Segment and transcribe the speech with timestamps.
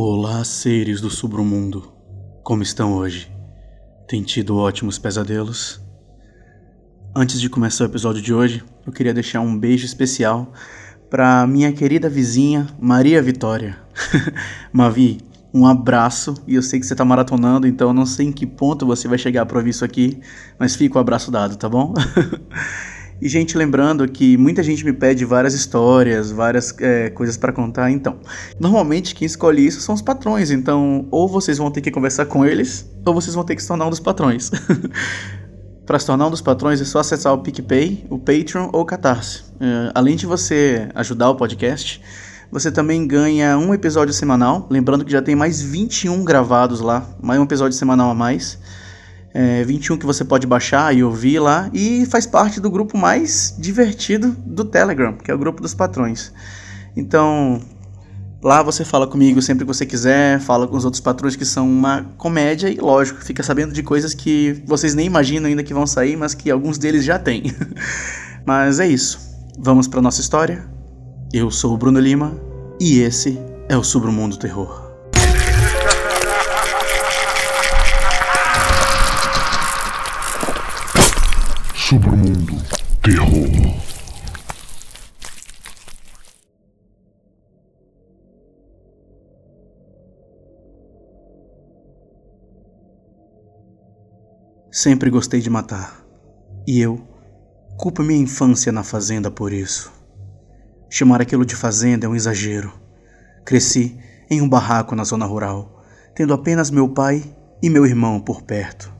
[0.00, 1.92] Olá, seres do submundo.
[2.44, 3.28] Como estão hoje?
[4.06, 5.80] Tem tido ótimos pesadelos?
[7.12, 10.52] Antes de começar o episódio de hoje, eu queria deixar um beijo especial
[11.10, 13.76] para minha querida vizinha Maria Vitória.
[14.72, 15.18] Mavi,
[15.52, 18.46] um abraço e eu sei que você tá maratonando, então eu não sei em que
[18.46, 20.20] ponto você vai chegar para ouvir isso aqui,
[20.60, 21.92] mas fica o abraço dado, tá bom?
[23.20, 27.90] E, gente, lembrando que muita gente me pede várias histórias, várias é, coisas para contar.
[27.90, 28.18] Então,
[28.60, 30.50] normalmente quem escolhe isso são os patrões.
[30.50, 33.68] Então, ou vocês vão ter que conversar com eles, ou vocês vão ter que se
[33.68, 34.50] tornar um dos patrões.
[35.84, 38.84] para se tornar um dos patrões é só acessar o PicPay, o Patreon ou o
[38.84, 39.42] Catarse.
[39.58, 42.00] É, além de você ajudar o podcast,
[42.52, 44.68] você também ganha um episódio semanal.
[44.70, 48.58] Lembrando que já tem mais 21 gravados lá, mais um episódio semanal a mais
[49.38, 53.54] é, 21 que você pode baixar e ouvir lá e faz parte do grupo mais
[53.56, 56.32] divertido do Telegram, que é o grupo dos patrões.
[56.96, 57.60] Então,
[58.42, 61.70] lá você fala comigo sempre que você quiser, fala com os outros patrões que são
[61.70, 65.86] uma comédia e, lógico, fica sabendo de coisas que vocês nem imaginam ainda que vão
[65.86, 67.44] sair, mas que alguns deles já têm.
[68.44, 69.20] mas é isso.
[69.56, 70.68] Vamos para nossa história.
[71.32, 72.36] Eu sou o Bruno Lima
[72.80, 74.87] e esse é o Submundo Terror.
[81.88, 82.52] Submundo
[83.02, 83.48] Terror.
[94.70, 96.04] Sempre gostei de matar.
[96.66, 97.00] E eu
[97.78, 99.90] culpo minha infância na fazenda por isso.
[100.90, 102.70] Chamar aquilo de fazenda é um exagero.
[103.46, 105.82] Cresci em um barraco na zona rural,
[106.14, 107.24] tendo apenas meu pai
[107.62, 108.92] e meu irmão por perto.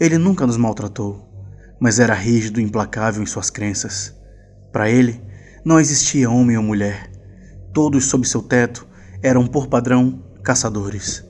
[0.00, 1.30] Ele nunca nos maltratou
[1.82, 4.14] mas era rígido e implacável em suas crenças.
[4.70, 5.20] Para ele,
[5.64, 7.10] não existia homem ou mulher.
[7.74, 8.86] Todos sob seu teto
[9.20, 11.24] eram, por padrão, caçadores.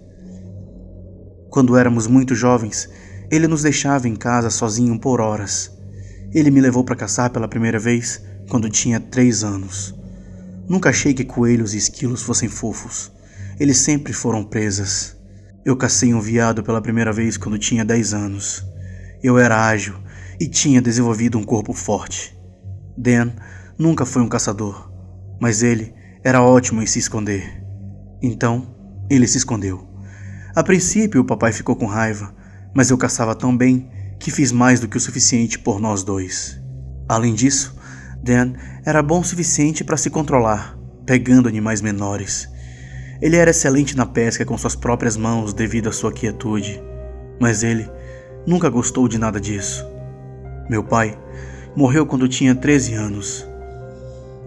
[1.49, 2.87] Quando éramos muito jovens,
[3.31, 5.73] ele nos deixava em casa sozinho por horas.
[6.35, 9.95] Ele me levou para caçar pela primeira vez quando tinha três anos.
[10.69, 13.11] Nunca achei que coelhos e esquilos fossem fofos.
[13.59, 15.17] Eles sempre foram presas.
[15.65, 18.63] Eu cacei um veado pela primeira vez quando tinha dez anos.
[19.23, 19.95] Eu era ágil
[20.43, 22.37] e tinha desenvolvido um corpo forte.
[22.99, 23.31] Dan
[23.79, 24.93] nunca foi um caçador,
[25.41, 25.95] mas ele
[26.25, 27.65] era ótimo em se esconder.
[28.21, 28.75] Então,
[29.09, 29.89] ele se escondeu.
[30.53, 32.35] A princípio, o papai ficou com raiva,
[32.75, 33.89] mas eu caçava tão bem
[34.19, 36.61] que fiz mais do que o suficiente por nós dois.
[37.09, 37.77] Além disso,
[38.21, 38.55] Dan
[38.85, 40.77] era bom o suficiente para se controlar,
[41.07, 42.49] pegando animais menores.
[43.21, 46.83] Ele era excelente na pesca com suas próprias mãos devido à sua quietude,
[47.41, 47.89] mas ele
[48.45, 49.92] nunca gostou de nada disso.
[50.73, 51.19] Meu pai
[51.77, 53.47] morreu quando tinha 13 anos.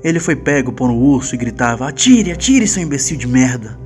[0.04, 3.78] Ele foi pego por um urso e gritava: Atire, atire, seu imbecil de merda!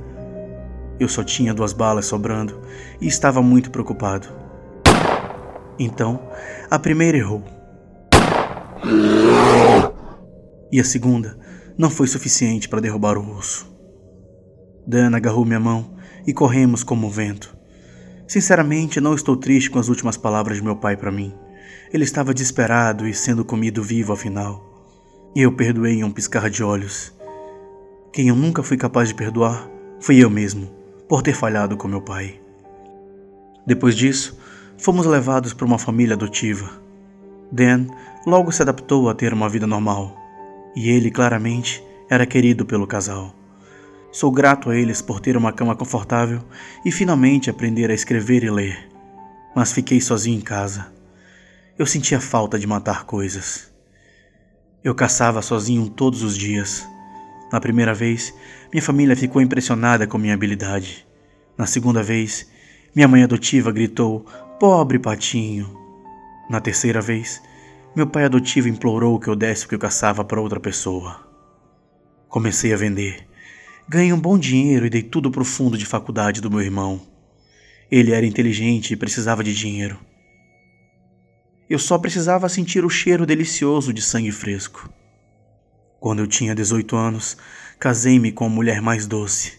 [0.98, 2.58] Eu só tinha duas balas sobrando
[2.98, 4.26] e estava muito preocupado.
[5.78, 6.18] Então,
[6.70, 7.44] a primeira errou.
[10.72, 11.38] E a segunda
[11.76, 13.70] não foi suficiente para derrubar o urso.
[14.86, 15.94] Dana agarrou minha mão
[16.26, 17.54] e corremos como o vento.
[18.26, 21.34] Sinceramente, não estou triste com as últimas palavras de meu pai para mim.
[21.92, 24.64] Ele estava desesperado e sendo comido vivo afinal.
[25.34, 27.12] E eu perdoei em um piscar de olhos.
[28.12, 29.68] Quem eu nunca fui capaz de perdoar
[29.98, 30.70] fui eu mesmo,
[31.08, 32.40] por ter falhado com meu pai.
[33.66, 34.38] Depois disso,
[34.78, 36.70] fomos levados para uma família adotiva.
[37.50, 37.88] Dan
[38.24, 40.16] logo se adaptou a ter uma vida normal,
[40.76, 43.34] e ele claramente era querido pelo casal.
[44.12, 46.40] Sou grato a eles por ter uma cama confortável
[46.84, 48.88] e finalmente aprender a escrever e ler.
[49.56, 50.99] Mas fiquei sozinho em casa
[51.80, 53.72] eu sentia falta de matar coisas.
[54.84, 56.86] Eu caçava sozinho todos os dias.
[57.50, 58.34] Na primeira vez,
[58.70, 61.06] minha família ficou impressionada com minha habilidade.
[61.56, 62.46] Na segunda vez,
[62.94, 64.26] minha mãe adotiva gritou:
[64.58, 65.74] Pobre patinho.
[66.50, 67.40] Na terceira vez,
[67.96, 71.26] meu pai adotivo implorou que eu desse o que eu caçava para outra pessoa.
[72.28, 73.26] Comecei a vender.
[73.88, 77.00] Ganhei um bom dinheiro e dei tudo para o fundo de faculdade do meu irmão.
[77.90, 80.09] Ele era inteligente e precisava de dinheiro.
[81.70, 84.92] Eu só precisava sentir o cheiro delicioso de sangue fresco.
[86.00, 87.36] Quando eu tinha 18 anos,
[87.78, 89.52] casei-me com a mulher mais doce.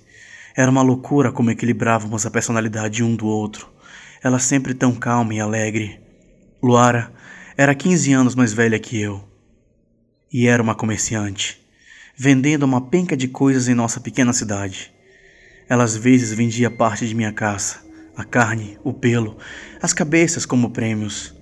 [0.53, 3.69] Era uma loucura como equilibrávamos a personalidade um do outro.
[4.21, 6.01] Ela sempre tão calma e alegre.
[6.61, 7.13] Luara
[7.55, 9.23] era 15 anos mais velha que eu.
[10.29, 11.65] E era uma comerciante,
[12.13, 14.93] vendendo uma penca de coisas em nossa pequena cidade.
[15.69, 17.85] Ela às vezes vendia parte de minha caça,
[18.17, 19.37] a carne, o pelo,
[19.81, 21.39] as cabeças como prêmios.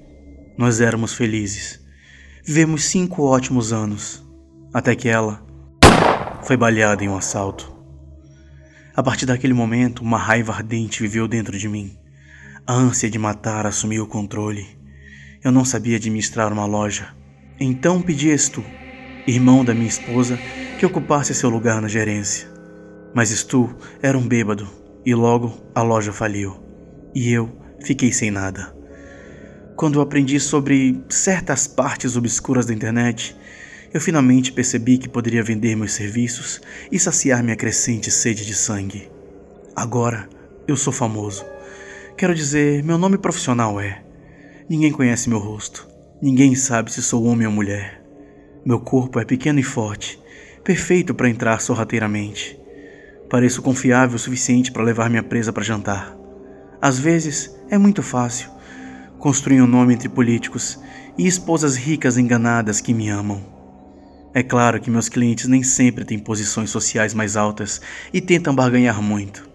[0.59, 1.79] Nós éramos felizes.
[2.43, 4.21] Vivemos cinco ótimos anos,
[4.73, 5.41] até que ela
[6.43, 7.73] foi baleada em um assalto.
[8.93, 11.97] A partir daquele momento, uma raiva ardente viveu dentro de mim.
[12.67, 14.67] A ânsia de matar assumiu o controle.
[15.41, 17.15] Eu não sabia administrar uma loja.
[17.57, 18.61] Então pedi a Stu,
[19.25, 20.37] irmão da minha esposa,
[20.77, 22.49] que ocupasse seu lugar na gerência.
[23.15, 24.67] Mas Stu era um bêbado
[25.05, 26.61] e logo a loja faliu.
[27.15, 27.49] E eu
[27.81, 28.77] fiquei sem nada.
[29.79, 33.33] Quando eu aprendi sobre certas partes obscuras da internet,
[33.93, 36.59] eu finalmente percebi que poderia vender meus serviços
[36.91, 39.09] e saciar minha crescente sede de sangue.
[39.73, 40.27] Agora
[40.67, 41.45] eu sou famoso.
[42.17, 44.03] Quero dizer, meu nome profissional é.
[44.69, 45.87] Ninguém conhece meu rosto.
[46.21, 48.03] Ninguém sabe se sou homem ou mulher.
[48.65, 50.19] Meu corpo é pequeno e forte,
[50.61, 52.59] perfeito para entrar sorrateiramente.
[53.29, 56.17] Pareço confiável o suficiente para levar minha presa para jantar.
[56.81, 58.58] Às vezes é muito fácil
[59.19, 60.79] construir um nome entre políticos
[61.17, 63.43] e esposas ricas enganadas que me amam.
[64.33, 67.81] É claro que meus clientes nem sempre têm posições sociais mais altas
[68.13, 69.47] e tentam barganhar muito.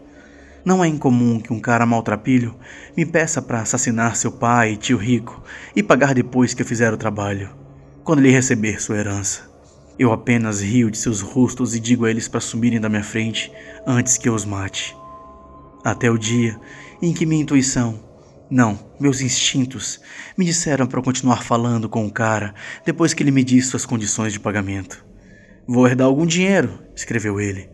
[0.64, 2.54] Não é incomum que um cara maltrapilho
[2.96, 5.42] me peça para assassinar seu pai e tio rico
[5.74, 7.50] e pagar depois que eu fizer o trabalho,
[8.02, 9.50] quando ele receber sua herança.
[9.98, 13.50] Eu apenas rio de seus rostos e digo a eles para sumirem da minha frente
[13.86, 14.94] antes que eu os mate.
[15.84, 16.58] Até o dia
[17.00, 18.13] em que minha intuição
[18.50, 20.00] não, meus instintos
[20.36, 22.54] me disseram para continuar falando com o cara
[22.84, 25.04] depois que ele me disse suas condições de pagamento.
[25.66, 27.70] Vou herdar algum dinheiro, escreveu ele.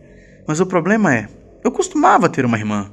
[0.47, 1.27] Mas o problema é,
[1.63, 2.91] eu costumava ter uma irmã.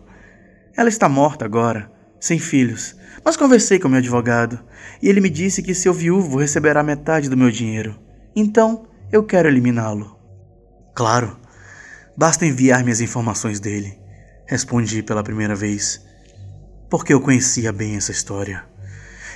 [0.76, 1.90] Ela está morta agora,
[2.20, 2.96] sem filhos.
[3.24, 4.58] Mas conversei com meu advogado
[5.00, 7.98] e ele me disse que seu viúvo receberá metade do meu dinheiro.
[8.34, 10.18] Então, eu quero eliminá-lo.
[10.94, 11.38] Claro,
[12.16, 13.98] basta enviar-me as informações dele,
[14.46, 16.07] respondi pela primeira vez
[16.88, 18.64] porque eu conhecia bem essa história.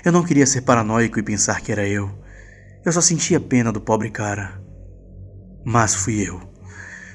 [0.04, 2.10] Eu não queria ser paranoico e pensar que era eu.
[2.84, 4.60] Eu só sentia pena do pobre cara.
[5.64, 6.40] Mas fui eu.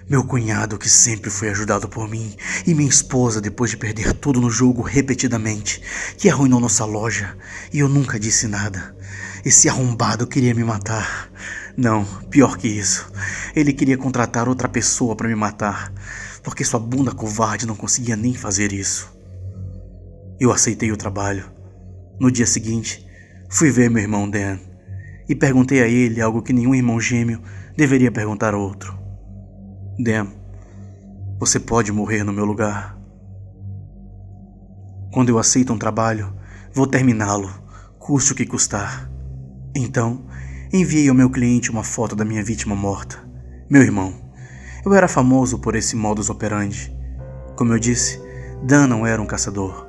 [0.10, 2.34] Meu cunhado, que sempre foi ajudado por mim,
[2.66, 5.82] e minha esposa, depois de perder tudo no jogo repetidamente,
[6.18, 7.36] que arruinou nossa loja,
[7.74, 8.96] e eu nunca disse nada.
[9.44, 11.30] Esse arrombado queria me matar.
[11.76, 13.12] Não, pior que isso.
[13.54, 15.92] Ele queria contratar outra pessoa para me matar,
[16.42, 19.17] porque sua bunda covarde não conseguia nem fazer isso.
[20.40, 21.52] Eu aceitei o trabalho.
[22.20, 23.04] No dia seguinte,
[23.50, 24.60] fui ver meu irmão Dan
[25.28, 27.42] e perguntei a ele algo que nenhum irmão gêmeo
[27.76, 28.98] deveria perguntar a outro.
[29.98, 30.28] Dan,
[31.40, 32.96] você pode morrer no meu lugar.
[35.12, 36.32] Quando eu aceito um trabalho,
[36.72, 37.50] vou terminá-lo,
[37.98, 39.10] custe o que custar.
[39.76, 40.28] Então,
[40.72, 43.18] enviei ao meu cliente uma foto da minha vítima morta,
[43.68, 44.14] meu irmão.
[44.86, 46.96] Eu era famoso por esse modus operandi.
[47.56, 48.22] Como eu disse,
[48.64, 49.87] Dan não era um caçador.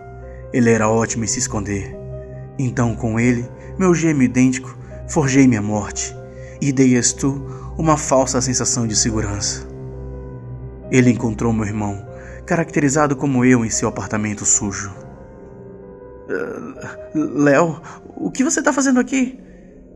[0.53, 1.95] Ele era ótimo em se esconder.
[2.59, 3.49] Então, com ele,
[3.79, 4.77] meu gêmeo idêntico,
[5.09, 6.17] forjei minha morte
[6.61, 7.41] e dei a Stu
[7.77, 9.69] uma falsa sensação de segurança.
[10.91, 12.05] Ele encontrou meu irmão,
[12.47, 14.93] caracterizado como eu em seu apartamento sujo.
[16.29, 17.81] Uh, Léo,
[18.17, 19.39] o que você está fazendo aqui?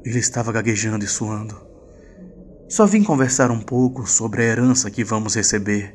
[0.04, 1.56] Ele estava gaguejando e suando.
[2.68, 5.94] Só vim conversar um pouco sobre a herança que vamos receber,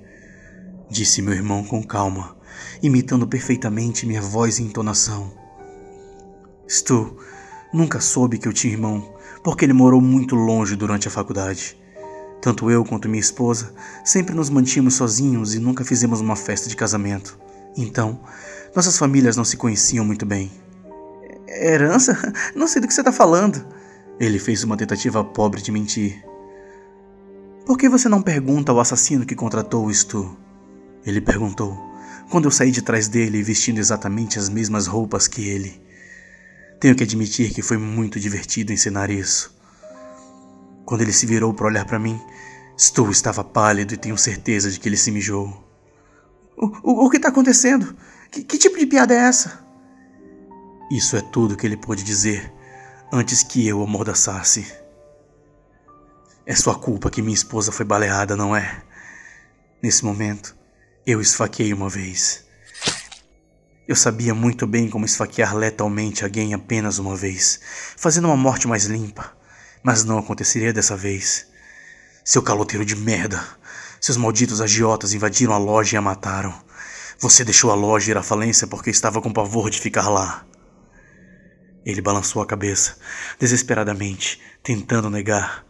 [0.89, 2.36] disse meu irmão com calma
[2.81, 5.31] imitando perfeitamente minha voz e entonação.
[6.67, 7.17] Stu
[7.73, 11.77] nunca soube que eu tinha irmão, porque ele morou muito longe durante a faculdade.
[12.41, 13.73] Tanto eu quanto minha esposa
[14.05, 17.37] sempre nos mantínhamos sozinhos e nunca fizemos uma festa de casamento.
[17.75, 18.19] Então,
[18.75, 20.51] nossas famílias não se conheciam muito bem.
[21.47, 22.17] Herança?
[22.53, 23.65] Não sei do que você está falando.
[24.19, 26.23] Ele fez uma tentativa pobre de mentir.
[27.65, 30.37] Por que você não pergunta ao assassino que contratou Stu?
[31.05, 31.86] Ele perguntou
[32.29, 35.81] quando eu saí de trás dele vestindo exatamente as mesmas roupas que ele.
[36.79, 39.55] Tenho que admitir que foi muito divertido ensinar isso.
[40.85, 42.19] Quando ele se virou para olhar para mim,
[42.77, 45.65] Stu estava pálido e tenho certeza de que ele se mijou.
[46.55, 47.95] O, o, o que está acontecendo?
[48.31, 49.65] Que, que tipo de piada é essa?
[50.91, 52.53] Isso é tudo que ele pôde dizer
[53.11, 54.65] antes que eu amordaçasse.
[56.45, 58.83] É sua culpa que minha esposa foi baleada, não é?
[59.81, 60.56] Nesse momento,
[61.07, 62.43] eu esfaqueei uma vez.
[63.87, 67.61] Eu sabia muito bem como esfaquear letalmente alguém apenas uma vez,
[67.95, 69.31] fazendo uma morte mais limpa.
[69.81, 71.47] Mas não aconteceria dessa vez.
[72.25, 73.41] Seu caloteiro de merda!
[74.01, 76.53] Seus malditos agiotas invadiram a loja e a mataram.
[77.19, 80.45] Você deixou a loja ir à falência porque estava com pavor de ficar lá.
[81.85, 82.97] Ele balançou a cabeça,
[83.39, 85.65] desesperadamente, tentando negar.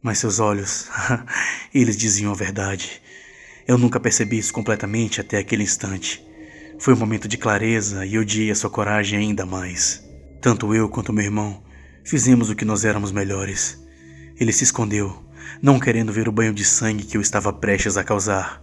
[0.00, 0.86] Mas seus olhos,
[1.74, 3.02] eles diziam a verdade.
[3.68, 6.26] Eu nunca percebi isso completamente até aquele instante.
[6.78, 10.02] Foi um momento de clareza e odiei a sua coragem ainda mais.
[10.40, 11.62] Tanto eu quanto meu irmão
[12.02, 13.78] fizemos o que nós éramos melhores.
[14.40, 15.22] Ele se escondeu,
[15.60, 18.62] não querendo ver o banho de sangue que eu estava prestes a causar.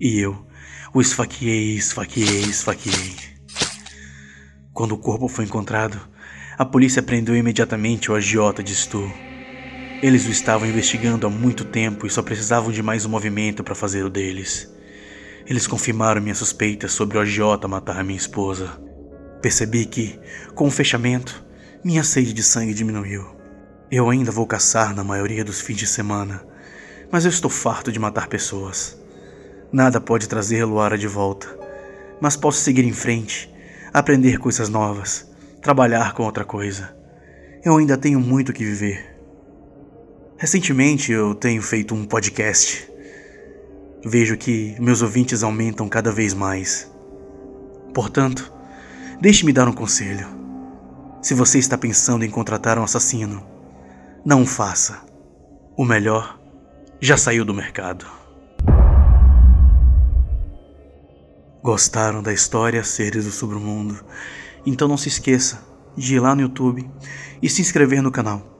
[0.00, 0.44] E eu
[0.92, 3.14] O esfaqueei, esfaqueei, esfaqueei.
[4.72, 6.00] Quando o corpo foi encontrado,
[6.58, 9.08] a polícia prendeu imediatamente o agiota de Stu.
[10.02, 13.72] Eles o estavam investigando há muito tempo e só precisavam de mais um movimento para
[13.72, 14.68] fazer o deles.
[15.46, 18.68] Eles confirmaram minhas suspeitas sobre o agiota matar minha esposa.
[19.40, 20.18] Percebi que,
[20.56, 21.44] com o fechamento,
[21.84, 23.24] minha sede de sangue diminuiu.
[23.92, 26.44] Eu ainda vou caçar na maioria dos fins de semana,
[27.08, 29.00] mas eu estou farto de matar pessoas.
[29.72, 31.46] Nada pode trazer Luara de volta,
[32.20, 33.48] mas posso seguir em frente,
[33.92, 35.30] aprender coisas novas,
[35.60, 36.92] trabalhar com outra coisa.
[37.64, 39.11] Eu ainda tenho muito que viver.
[40.42, 42.90] Recentemente eu tenho feito um podcast.
[44.04, 46.90] Vejo que meus ouvintes aumentam cada vez mais.
[47.94, 48.52] Portanto,
[49.20, 50.26] deixe-me dar um conselho.
[51.22, 53.46] Se você está pensando em contratar um assassino,
[54.24, 55.06] não o faça.
[55.76, 56.40] O melhor
[57.00, 58.04] já saiu do mercado.
[61.62, 64.04] Gostaram da história Seres do Submundo?
[64.66, 65.64] Então não se esqueça
[65.96, 66.90] de ir lá no YouTube
[67.40, 68.51] e se inscrever no canal.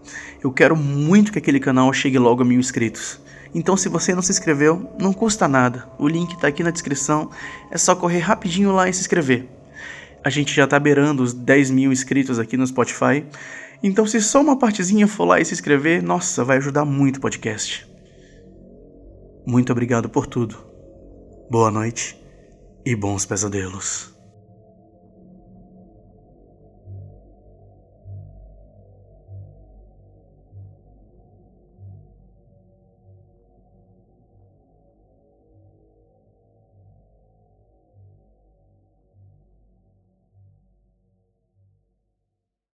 [0.42, 3.20] Eu quero muito que aquele canal chegue logo a mil inscritos.
[3.54, 5.88] Então, se você não se inscreveu, não custa nada.
[5.98, 7.30] O link está aqui na descrição.
[7.70, 9.46] É só correr rapidinho lá e se inscrever.
[10.24, 13.24] A gente já tá beirando os 10 mil inscritos aqui no Spotify.
[13.82, 17.20] Então, se só uma partezinha for lá e se inscrever, nossa, vai ajudar muito o
[17.20, 17.86] podcast.
[19.46, 20.56] Muito obrigado por tudo.
[21.50, 22.16] Boa noite
[22.86, 24.11] e bons pesadelos.